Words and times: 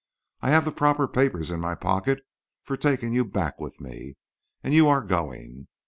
I 0.41 0.49
have 0.49 0.65
the 0.65 0.71
proper 0.71 1.07
papers 1.07 1.51
in 1.51 1.59
my 1.59 1.75
pocket 1.75 2.25
for 2.63 2.75
taking 2.75 3.13
you 3.13 3.23
back 3.23 3.59
with 3.61 3.79
me, 3.79 4.17
and 4.63 4.73
you 4.73 4.87
are 4.87 5.01
going. 5.01 5.67